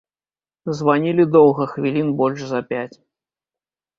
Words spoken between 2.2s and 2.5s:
больш